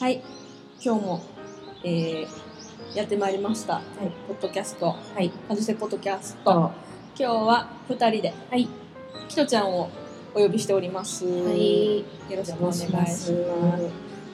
[0.00, 0.22] はい。
[0.82, 1.22] 今日も、
[1.84, 2.26] えー
[2.96, 3.82] やってまいりました、
[4.26, 4.86] ポッドキャスト。
[4.86, 5.28] はい。
[5.28, 6.50] 感受性ポッドキャスト。
[6.50, 6.72] は
[7.14, 8.32] 今日は2人で。
[8.56, 8.66] い。
[9.28, 9.90] きとちゃんを
[10.34, 11.98] お呼びしております、はい。
[11.98, 13.30] よろしくお願いします。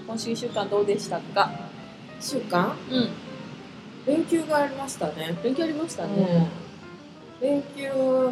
[0.07, 1.51] 今週1週間どうでしたか？
[2.21, 3.09] 週間うん。
[4.07, 5.37] 連休がありましたね。
[5.43, 6.15] 勉強ありましたうん。
[6.15, 6.49] ね、
[7.41, 7.89] 連休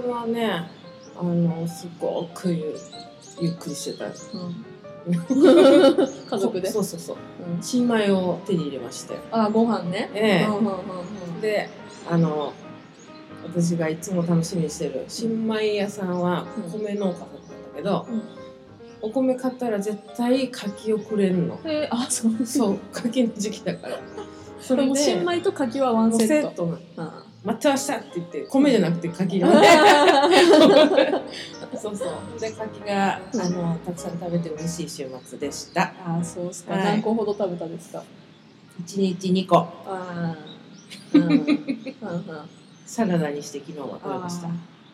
[0.08, 0.70] はね、
[1.18, 2.76] あの、すごくゆ
[3.40, 4.06] ゆっくりしてた。
[4.06, 4.12] うん
[6.30, 6.70] 家族で。
[6.70, 7.16] そうそうそう。
[7.56, 7.62] うん。
[7.62, 9.14] 新米を手に入れまして。
[9.30, 10.10] あご飯ね。
[10.14, 11.40] ええ。
[11.42, 11.68] で、
[12.10, 12.52] あの、
[13.44, 16.80] 私がいつも楽しみにしてる新米屋さんはうん。
[16.80, 17.28] 米農家だったんだ
[17.76, 18.22] けど、うん。
[19.02, 21.58] お米買ったら絶対柿をくれるの。
[21.62, 22.46] うんえーあそう。
[22.46, 23.98] そう、柿の時期だから。
[24.60, 26.48] そ でも新米と柿はワンセット。
[26.48, 26.66] セット
[26.96, 29.48] な待ってましたって言って米じゃなくて柿が
[31.76, 32.40] そうそう。
[32.40, 35.92] で柿がうんあのたくさん食べて美味しい週末でした。
[36.06, 36.84] あそうっすか、はい。
[36.84, 38.02] 何個ほど食べたですか
[38.86, 39.56] ？1日2個。
[39.58, 40.36] ああ
[41.14, 41.46] うん。
[42.86, 44.48] サラダにして昨日は食べました。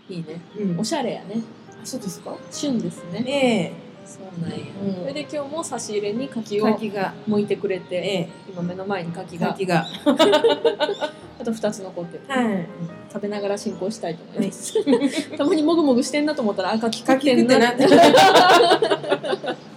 [0.08, 0.40] いいね。
[0.58, 0.80] うん。
[0.80, 1.42] おしゃれやね。
[1.82, 2.36] あそうですか？
[2.50, 3.24] 旬ですね。
[3.28, 3.72] え
[4.06, 4.94] そうなんや、うん。
[4.94, 7.14] それで今日も差し入れに柿えを柿が。
[7.28, 9.48] 剥いてくれて、え今目の前に柿えが。
[9.52, 9.86] 柿が
[11.40, 12.66] あと2つ残ってる、はい。
[13.12, 14.74] 食べながら進行したいと思います、
[15.36, 17.88] たまにもぐもぐしてんなと思ったらあ柿食っ柿てんな食って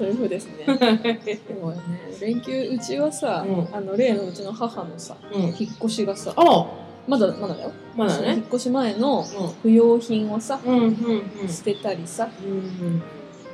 [0.00, 0.64] そういう風ですね。
[0.66, 1.82] そうやね。
[2.22, 3.68] 連休うちはさ、うん。
[3.70, 5.42] あの例のうちの母のさうん。
[5.42, 6.66] 引っ越しがさあ
[7.06, 7.72] まだまだだよ。
[7.94, 8.36] まだね。
[8.36, 9.24] 引っ越し前のう
[9.60, 10.86] 不要品をさんうんうん
[11.42, 11.48] うん。
[11.48, 12.30] 捨てたりさ。
[12.42, 13.02] うん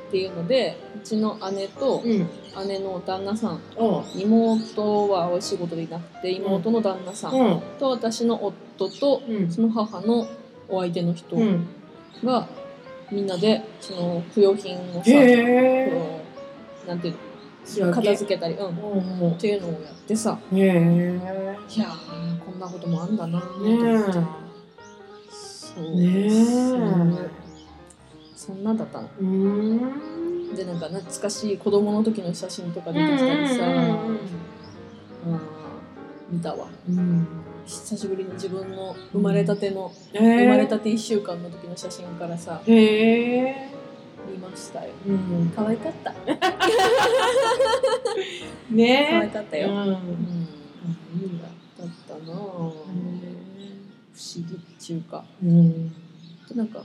[0.07, 2.27] っていうのでうちの姉とうん。
[2.67, 7.61] 姉の旦那さんお妹はお仕事でいなくて妹の旦那さんうん。
[7.77, 9.51] と私の夫とうん。
[9.51, 10.27] その母の
[10.67, 11.67] お相手の人うん。
[12.23, 12.47] が
[13.11, 15.91] みんなでその不要品をさへえ。
[15.91, 16.21] こ
[16.85, 20.39] うなんていうの片付けたり、うん、っうていうのをやってさ。
[20.53, 21.19] へえ。
[21.75, 24.47] いやーこんなこともあんだなーと思って。
[25.29, 26.29] そうねえ。
[26.29, 26.56] そんな
[28.75, 29.07] だったの？
[30.55, 33.65] でなんか懐かしい子供の時の写真とか出てきたりさ、
[36.29, 36.67] 見たわ。
[36.89, 37.27] うん。
[37.65, 40.37] 久しぶりに自分の生まれたての、えー。
[40.45, 43.69] 生まれたて1週間の時の写真からさへえ
[44.31, 44.93] 見ましたよ。
[45.05, 45.51] うん。
[45.53, 46.13] 可愛かった。
[46.13, 46.17] 可
[48.71, 49.75] ね愛かったよ、うん。
[49.75, 51.41] うん。
[51.41, 51.47] だ
[51.77, 52.73] だったなぁ不思
[54.35, 55.25] 議っていうか。
[55.43, 55.93] うん
[56.57, 56.83] なんか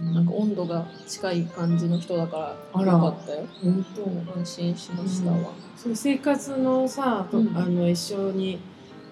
[0.00, 0.14] うん。
[0.14, 3.46] なんか温度が近い感じの人だからよかったよ。
[3.64, 4.38] 本当。
[4.38, 5.38] 安心しましたわ、
[5.76, 7.56] そう生活のさとうん。
[7.56, 8.58] あの一緒に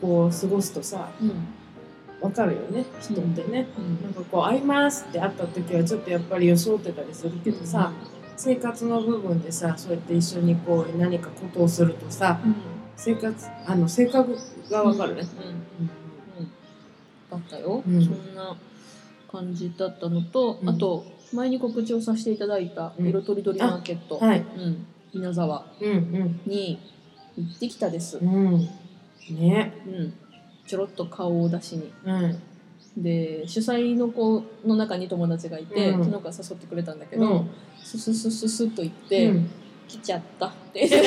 [0.01, 1.49] こう過ごすとさうん。
[2.21, 3.67] わかるよね人ってね。
[3.79, 4.03] うん。
[4.03, 7.93] なんかこう会いますって会った時はちょっとやっぱり装ってたりするけどさ
[8.37, 12.55] 生活の部分でさそうやって一緒にこう何かことをするとさうん。
[12.97, 14.37] 生活あの性格
[14.71, 15.23] がわかるね。
[15.23, 16.43] うん。
[16.43, 16.51] うん。
[17.31, 18.05] だったよ、うん。
[18.05, 18.57] そんな
[19.37, 20.69] 感じだったのと、うん。
[20.69, 23.07] あと前に告知をさせていただいたうん。
[23.09, 24.41] 色とりどりマーケット、はい。
[24.41, 25.67] うん、稲沢。
[25.81, 26.81] うんに
[27.37, 28.55] 行ってきたです、うん。
[28.55, 28.69] うん。
[29.31, 29.75] ね。
[29.87, 30.15] うん、
[30.67, 31.93] ちょろっと顔を出しに。
[32.05, 32.43] うん。
[32.97, 36.05] で主催の子の中に友達がいて、うん。
[36.05, 37.51] 昨日から誘ってくれたんだけど、うん。
[37.83, 39.51] スススススッと言って、うん。
[39.89, 40.89] 来ちゃったって。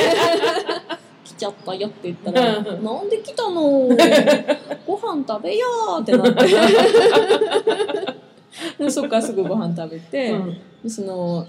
[1.24, 2.84] 来ちゃったよって言ったら「うん。
[2.84, 3.62] なんで来たの
[4.88, 5.68] ご飯食べよ
[6.00, 6.48] う」ってなって
[8.80, 10.58] でそっからすぐご飯食べて、うん。
[10.84, 11.46] でその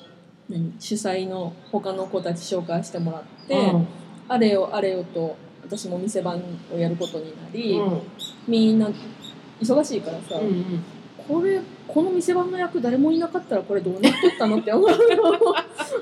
[0.48, 3.86] 何主催の他の子たち紹介してもらって、うん。
[4.28, 6.42] あれよあれよと私も店番
[6.74, 8.00] をやることになり、うん。
[8.48, 8.90] みんな
[9.60, 10.84] 忙しいからさ、うん
[11.28, 14.88] これこの店番の役誰もいなかったらこれどうなっとったのって思う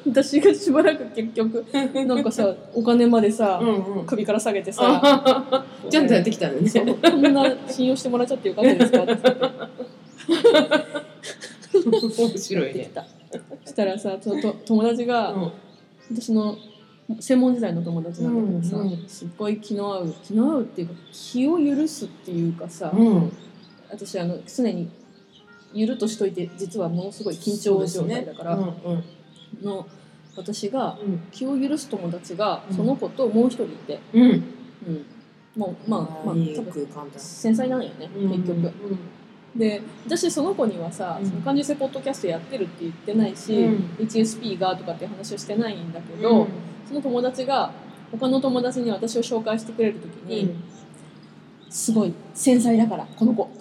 [0.06, 1.66] 私がしばらく結局
[2.06, 4.06] なんかさお金までさ、うんうん。
[4.06, 6.84] 首から下げてさあ ちゃんとやってきたんだそう。
[6.86, 6.94] ね。
[6.94, 9.14] こんな信用してもらっちゃってよかったですかって
[11.90, 12.90] 面白いね。
[13.64, 15.52] そしたらさちょっと友達が、うん。
[16.10, 16.56] 私の
[17.20, 23.32] 専門時代の友達なんだけどさ、うんうんすっごい気の合う気の合うっていうか気を許すっていうかさ、うん。
[23.90, 24.90] 私あの常に
[25.72, 29.04] ゆるとしといて実はものすごい緊張状態だから、うんうん。
[29.62, 29.86] の
[30.36, 31.20] 私がうん。
[31.30, 34.44] 気を許す友達がうんその子ともう一人いて、うん。
[34.86, 35.06] うん、
[35.56, 38.52] もうまあまあいい多分空間だ繊細なんよね、結局。
[38.52, 38.98] うん
[39.56, 41.28] で私その子にはさ、うん。
[41.28, 43.74] その感受性ポッドキャストやってるって言ってないし、うん。
[43.98, 46.46] HSP がとかって話をしてないんだけど、
[46.86, 47.72] その友達が
[48.10, 50.54] 他の友達に私を紹介してくれる時に、
[51.68, 53.48] すごい繊細だからこの子。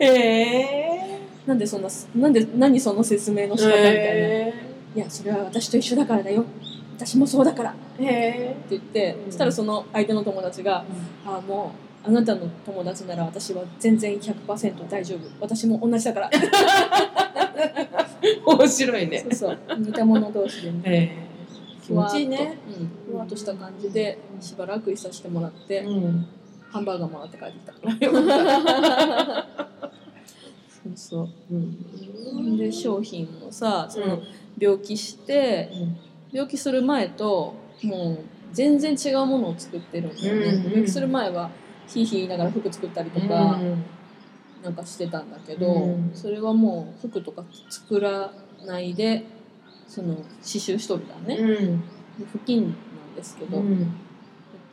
[0.00, 4.54] へえなんでそんななんで何その説明の仕方みたいな、へ
[4.94, 6.44] いやそれは私と一緒だからだよ。
[6.96, 7.70] 私もそうだから。
[7.70, 9.26] ってえへ言って、うん。
[9.26, 10.84] そしたらその相手の友達が
[11.26, 15.20] 「ああもうあなたの友達なら私は全然100%大丈夫。
[15.40, 16.30] 私も同じだから」
[18.22, 19.18] え 面白いね。
[19.18, 19.58] そうそう。
[19.78, 20.82] 似た者同士でね。
[20.84, 21.10] へえ。
[21.84, 22.56] 気持ちいいね。
[23.06, 26.26] ふわっとした感じでしばらくいさせてもらって、うん。
[26.70, 27.74] ハンバーガーもらって帰ってきた。
[30.82, 31.28] そうそう。
[31.52, 32.56] うん。
[32.56, 34.08] で商品もさそうん。
[34.08, 34.22] の
[34.58, 35.70] 病気して
[36.32, 38.18] 病気する前ともう
[38.52, 40.54] 全然違うものを作ってるんだよね、うん。
[40.54, 40.70] うん。
[40.70, 41.50] 病気する前は
[41.88, 43.58] ヒーヒー言いながら服作ったりとか
[44.62, 46.10] なんかしてたんだけど、うん。
[46.14, 48.32] それはもう服とか作ら
[48.66, 49.24] ないで
[49.86, 51.82] その刺繍しとるだね、うん。
[52.32, 53.94] 布巾なんですけど、うん。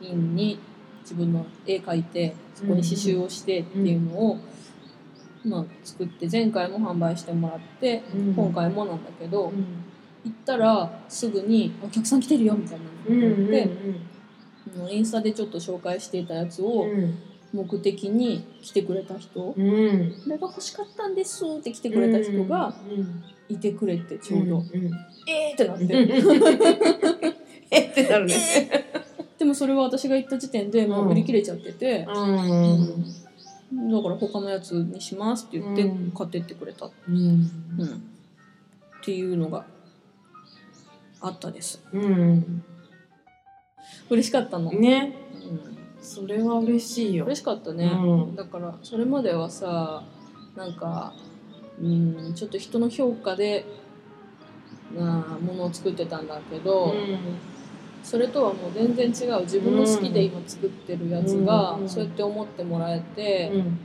[0.00, 0.58] 布巾に
[1.02, 4.38] 自分の絵描いてそこに刺繍をしてっていうのを、
[5.44, 8.34] まあ、作って前回も販売してもらってうん。
[8.34, 9.84] 今回もなんだけど、うん。
[10.24, 13.72] 行ったらすぐに「お客さん来てるよ」みたいなうんのうんがあって、あの
[14.90, 16.86] インスタでちょっと紹介していたやつを
[17.52, 19.66] 目的に来てくれた人、こうん。
[19.66, 22.74] うんれが欲しかったんですって来てくれた人が
[23.48, 24.60] いてくれてちょうど、ん。
[24.60, 24.66] ん。
[25.28, 25.84] えーってなって、
[27.70, 28.84] えってなるね。
[29.38, 33.90] でもそれは私が行った時点でもう売り切れちゃってて、うん。
[33.90, 36.12] だから他のやつにしますって言ってうん。
[36.12, 37.16] 買ってってくれた、うん。
[37.16, 37.86] うん。
[37.86, 39.64] っていうのが
[41.20, 41.82] あったです。
[41.92, 42.64] うん
[44.10, 45.16] 嬉しかったの、ね。
[45.34, 45.78] うん。
[46.00, 47.24] それは嬉しいよ。
[47.24, 48.36] 嬉しかったね、うん。
[48.36, 50.04] だからそれまではさ
[50.56, 51.12] なんか
[51.80, 53.66] うんちょっと人の評価で
[54.96, 56.94] なものを作ってたんだけど、
[58.02, 59.40] それとはもう全然違う。
[59.42, 61.88] 自分の好きで今作ってるやつが、うん。
[61.88, 63.78] そうやって思ってもらえて、うん。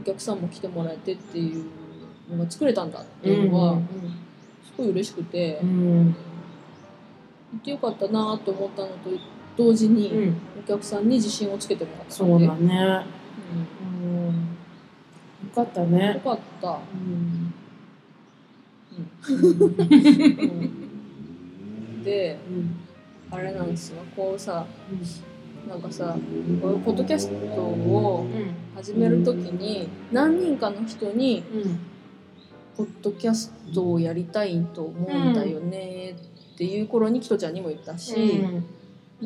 [0.00, 1.64] お客さんも来てもらえてっていう
[2.30, 3.78] のが作れたんだっていうのは
[4.64, 6.14] すごい嬉しくて、うん。
[6.14, 6.14] 行
[7.56, 8.94] ってよかったなと思ったのと
[9.56, 10.36] 同時に、うん。
[10.60, 13.06] お客さんに自信をつけてもらったそうだ感じね。
[14.02, 14.30] うん。
[14.30, 17.54] よかったうんよねかった、うん。
[18.98, 19.02] う
[22.00, 22.04] ん。
[22.04, 22.76] でうん。
[23.30, 24.02] あれなんですよ。
[24.16, 24.64] こうさ
[25.68, 26.16] なんかさ
[26.62, 28.26] こういうポッドキャストを
[28.74, 31.44] 始める時に何人かの人に
[32.76, 36.27] 「ポッドキャストをやりたいと思うんだよね」って
[36.64, 38.44] いう頃にキトちゃんにも言ったし、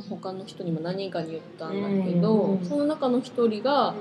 [0.09, 2.65] 他の人にも何人かに言ったんだけど、うん。
[2.65, 3.95] その中の一人が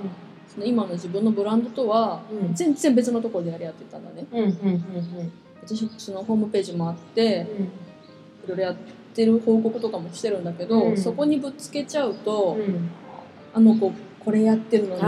[0.48, 2.54] その今の自分のブランドとはうん。
[2.54, 4.26] 全然別のところでやり合ってたんだね。
[4.32, 5.32] うんうんうん
[5.64, 7.46] 私そのホームページもあって
[8.46, 8.76] いろいろやっ
[9.14, 10.98] てる報告とかもしてるんだけど、うん。
[10.98, 12.90] そこにぶつけちゃうと、うん。
[13.54, 13.92] あの子
[14.24, 15.02] これやってるのに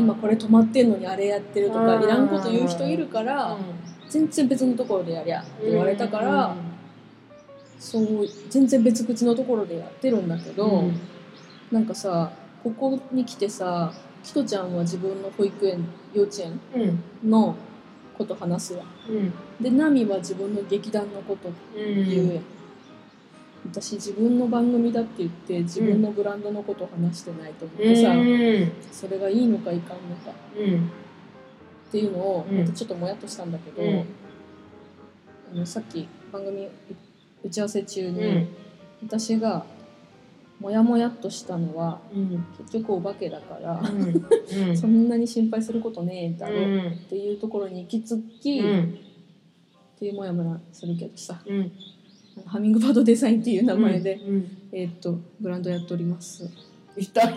[0.00, 3.56] 今これ止まってんのにあれやってるとかいらんこと言う人いるから
[4.08, 6.54] 全然別のところでやりゃって言われたから、
[7.78, 11.00] そう全然別口のところでやってるんだけど、うん。
[11.70, 13.92] なんかさここに来てさ
[14.24, 17.30] キトちゃんは自分の保育園幼稚園うん。
[17.30, 17.54] の
[18.16, 18.84] こと話すわ。
[19.08, 19.32] うん。
[19.62, 22.44] でナミは自分の劇団のこと言うやん、
[23.70, 28.72] 私自分の番組だって言って自分のブランドのこと話してないと思ってさ、うん。
[28.90, 30.32] それがいいのかいかんのか。
[30.58, 30.90] うん。
[31.88, 32.58] っていうのをうん。
[32.60, 34.04] またちょっともやっとしたんだけど、うん。
[35.52, 36.68] あのさっき番組
[37.46, 38.48] 打ち合わせ中に、うん。
[39.02, 39.64] 私が
[40.58, 42.44] モヤモヤっとしたのはうん。
[42.58, 44.76] 結局お化けだから、うん。
[44.76, 46.88] そんなに心配することねえだろううん。
[46.88, 48.98] っていうところに行き着き、っうん。
[49.98, 51.40] ていうモヤモヤするけどさ
[52.44, 54.56] ハミングバードデザインっていう名前で、うん。
[54.72, 56.48] えーっとブランドやっております。
[57.12, 57.32] た。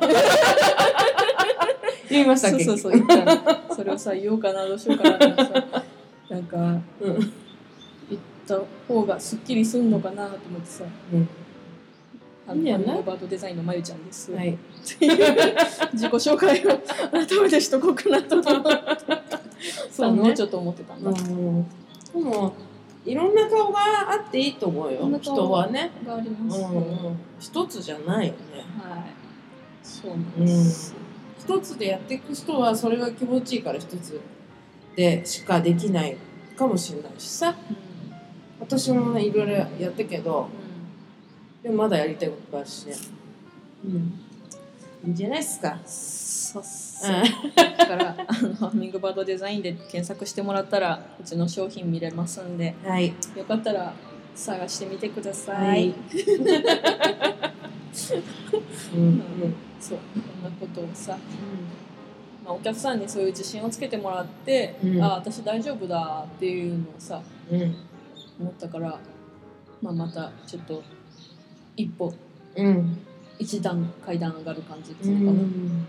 [2.09, 3.75] 言いましたそうそうそう言ったの。
[3.75, 5.83] それをさ言おうかなどうしようかなってさ
[6.29, 7.31] なんかうん
[8.49, 11.29] た方がすっきりすんのかなと思ってさ、うん。
[12.47, 13.03] あいいんじゃない？
[13.03, 14.53] バードデザインのまゆちゃんです、はい。
[14.53, 14.57] っ
[14.97, 15.17] ていう
[15.93, 16.69] 自己紹介を
[17.11, 18.69] 改めてしとこうかなと思って。
[19.97, 21.63] たのをちょっと思ってたんだ、うん。
[21.65, 21.69] で
[22.13, 22.53] も
[23.05, 23.79] いろんな顔が
[24.11, 24.91] あっていいと思うよ。
[24.91, 26.77] いろんな顔人はねがあります、うん。
[26.77, 26.83] うん
[27.39, 28.39] 一つじゃないよね。
[28.81, 29.03] はい。
[29.83, 30.95] そうなんです、
[31.39, 34.19] 一つでやっていく人はそれが気持ちいいから一つ
[34.95, 36.17] でしかできない
[36.57, 37.55] かもしれないしさ。
[37.69, 37.88] うん
[38.59, 40.49] 私もねいろいろやったけど
[41.63, 42.95] でもまだやりたいことがあるしね。
[43.85, 43.91] うん。
[45.05, 45.79] いいんじゃないっすか？
[45.85, 47.07] そうっす。
[47.07, 47.11] う
[47.77, 53.13] だからあのハミングバードデザインで検索してもらったらうちの商品見れますんでんはい。
[53.35, 53.93] よかったら
[54.35, 55.89] 探してみてください、はい。
[58.95, 59.01] うん。
[59.01, 59.23] うん
[59.79, 61.17] そうこんなことをさ、
[62.43, 65.01] まあ、お客さんにそういう自信をつけてもらって、うん。
[65.01, 67.75] ああ私大丈夫だっていうのをさうん
[68.39, 68.99] 思ったから、
[69.81, 70.83] まあ、またちょっと
[71.75, 72.13] 一歩
[72.55, 72.97] うん。
[73.37, 75.87] 一段階段上がる感じってういうのかな、ん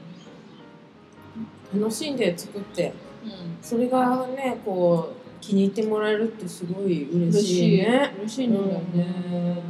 [1.83, 2.92] 楽しんで作って
[3.25, 3.59] うん。
[3.61, 8.14] それがねこう気に入ってもらえるってすごい嬉しいいね。
[8.19, 8.47] 嬉しい。
[8.47, 9.62] んだよね、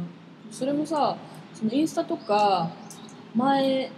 [0.51, 1.17] それもさ
[1.55, 2.69] そのインスタとか
[3.35, 3.89] 前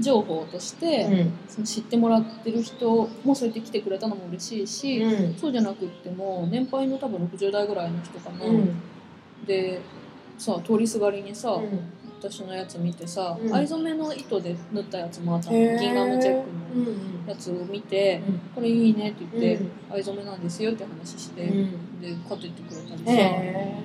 [0.00, 1.32] 情報として、うん。
[1.48, 5.34] その知ってもらってる人もそうやって来てくれたのも嬉しいし、うん。
[5.34, 8.74] そうじゃなくっても年配の多分60代ぐらいの人かな、うん。
[9.46, 9.80] で
[10.38, 11.80] さ通りすがりにさ、うん。
[12.20, 13.54] 私のやつ見てさ、うん。
[13.54, 16.84] 藍染めの糸で縫ったやつもあったのギンガムチェックうん
[17.24, 18.20] のやつを見て、
[18.54, 22.00] これいいねって言って、藍染めなんですよって話して、うん。
[22.00, 23.76] で買ってってくれたりへさ、え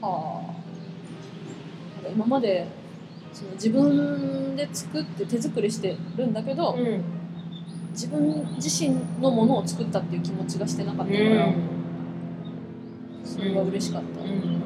[0.00, 2.08] はあ。
[2.10, 2.66] 今まで
[3.34, 7.04] その自分で作って手作りしてるんだけど、うん
[7.94, 11.54] 自分自身のものを作ったっていう気持ちがしてなかったから、
[13.24, 14.60] それは嬉しかった、うん。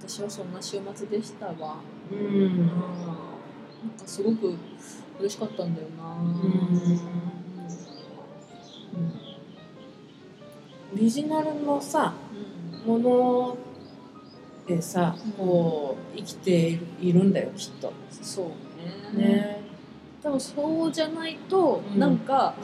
[0.00, 1.76] 私はそんな週末でしたわ、
[2.10, 2.58] うん。
[2.58, 4.56] なんかすごく
[5.20, 6.16] 嬉しかったんだよな、
[10.92, 12.14] オリジナルのさ
[12.84, 13.56] もの
[14.66, 17.92] でさこう生きているんだよきっと。
[18.10, 18.52] そ
[19.14, 19.26] うね。
[19.26, 19.60] ね。
[20.22, 22.00] 多分そうじゃないと、うん。
[22.00, 22.54] なんか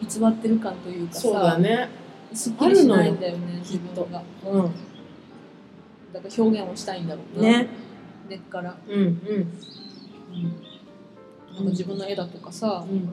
[0.00, 1.88] 偽ってる感というかさそうだね。
[2.32, 4.22] すっきりしないんだよね自分が。
[4.46, 4.70] うん。
[6.12, 7.68] だから表現をしたいんだろうな、ね。
[8.28, 9.18] 根っから、うんうん。
[11.54, 13.12] なんか自分の絵だとかさ、うん。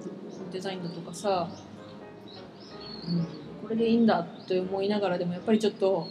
[0.51, 1.49] デザインだとかさ、
[3.61, 6.07] これでいいんだって思いながらでもやっぱりちょっと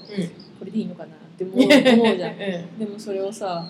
[0.59, 2.38] これでいいのかなって思う思うじゃ ん。
[2.79, 3.65] でもそれをさ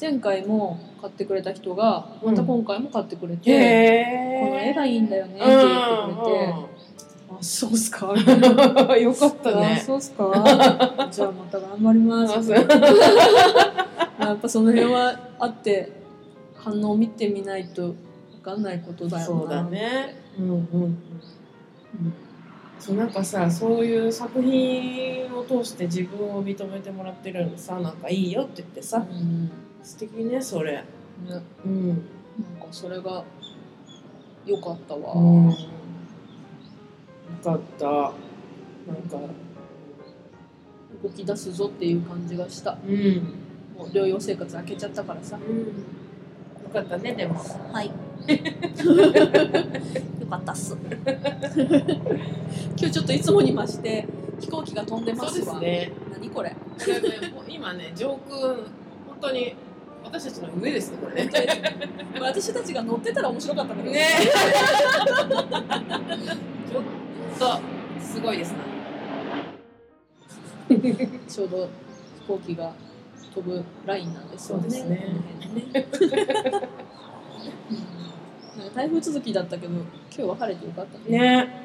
[0.00, 6.54] 前回も買ってくれた人がまた今回も買ってくれて、へこの絵がいいんだよねってうん言ってくれて、
[7.30, 8.06] あそうっすか。
[8.98, 9.82] よかったあね。
[9.84, 10.32] そうっすか。
[11.10, 12.50] じゃあまた頑張ります。
[12.50, 12.60] や
[14.32, 15.92] っぱその辺はあって
[16.54, 17.94] 反応を見てみないと分
[18.42, 20.16] かんないことだよなそうだね。
[20.38, 20.98] うんうんうん。
[22.78, 29.50] そうなんかさそういう作品を通して自分を認めてもらってるのさなんかいいよって言ってさうん
[29.84, 30.72] 素敵ねそれ。
[30.72, 30.82] ね
[31.64, 31.88] うん。
[31.88, 32.02] なんか
[32.72, 33.22] それが
[34.46, 35.50] 良かったわ、うん。
[35.50, 35.56] よ
[37.44, 37.86] かった。
[37.86, 39.18] なんか
[41.02, 43.34] 動き出すぞっていう感じがしたうん。
[43.76, 45.58] もう療養生活開けちゃったからさうん。
[45.58, 45.64] よ
[46.72, 47.34] かったねでも。
[47.72, 47.92] はい
[50.34, 50.76] よかったっす
[52.76, 54.08] 今日ちょっといつもに増して
[54.40, 55.92] 飛行機が飛んでまそうですすわね。
[56.12, 58.66] 何これこれねもう今ね上空本
[59.20, 59.54] 当に
[60.02, 61.30] 私たちの上ですねこれね。
[62.20, 64.08] 私たちが乗ってたら面白かったどね。
[66.68, 66.82] ちょっ
[67.38, 67.60] と
[68.00, 68.58] すごいですな。
[71.28, 71.68] ちょうど
[72.22, 72.72] 飛行機が
[73.32, 74.62] 飛ぶラインなんですよね。
[74.64, 75.14] そうですねね
[77.70, 77.78] うん
[78.58, 81.18] なんか台風続きだったけど、今日は晴れてよかったね。
[81.18, 81.64] ね。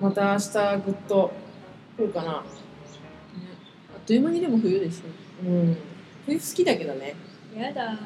[0.00, 1.32] また明日ぐっと
[1.96, 2.32] 来るかな。
[2.32, 2.42] ねあ
[3.98, 5.00] っという間にでも冬でし
[5.44, 5.76] うん。
[6.26, 7.14] 冬好きだけどね。
[7.56, 7.58] ょ。
[7.60, 7.98] やだ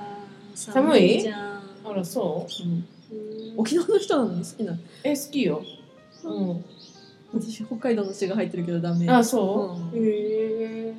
[0.55, 1.21] 寒い？
[1.21, 1.63] じゃん。
[1.85, 2.69] あらそう？
[2.69, 2.85] んう。
[3.59, 4.79] 沖縄の人なのに好きなの。
[5.05, 5.63] え好きよ。
[6.25, 6.65] うん。
[7.35, 9.09] 私北海道の血が入ってるけどダメ。
[9.11, 9.97] あそう？
[9.97, 10.09] うんへ
[10.89, 10.95] え。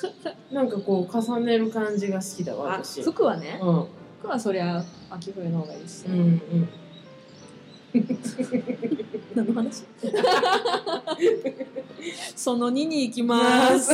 [0.52, 3.02] なんかこう重ねる感じが好きだわあ私。
[3.02, 3.86] 服はね、うん。
[4.20, 6.04] 服はそりゃ秋冬の方がいいし。
[6.06, 6.68] うんうん。
[9.34, 9.84] 何の話？
[12.36, 13.92] その2に行きます。